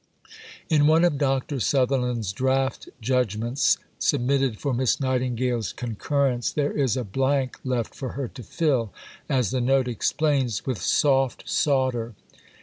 In 0.67 0.87
one 0.87 1.05
of 1.05 1.19
Dr. 1.19 1.59
Sutherland's 1.59 2.33
draft 2.33 2.89
judgments 3.01 3.77
submitted 3.99 4.57
for 4.59 4.73
Miss 4.73 4.99
Nightingale's 4.99 5.71
concurrence 5.73 6.51
there 6.51 6.71
is 6.71 6.97
a 6.97 7.03
blank 7.03 7.59
left 7.63 7.93
for 7.93 8.13
her 8.13 8.27
to 8.29 8.41
fill, 8.41 8.91
as 9.29 9.51
the 9.51 9.61
note 9.61 9.87
explains, 9.87 10.65
with 10.65 10.81
"soft 10.81 11.47
sawder." 11.47 12.15